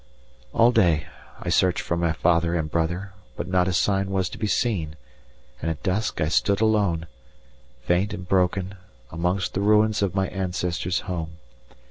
All 0.51 0.71
day 0.71 1.05
I 1.41 1.49
searched 1.49 1.83
for 1.83 1.95
my 1.95 2.11
father 2.11 2.55
and 2.55 2.71
brother, 2.71 3.13
but 3.35 3.47
not 3.47 3.67
a 3.67 3.71
sign 3.71 4.09
was 4.09 4.29
to 4.29 4.39
be 4.39 4.47
seen, 4.47 4.95
and 5.61 5.69
at 5.69 5.83
dusk 5.83 6.19
I 6.19 6.27
stood 6.27 6.59
alone, 6.59 7.05
faint 7.83 8.11
and 8.11 8.27
broken, 8.27 8.73
amongst 9.11 9.53
the 9.53 9.61
ruins 9.61 10.01
of 10.01 10.15
my 10.15 10.27
ancestors' 10.29 11.01
home. 11.01 11.37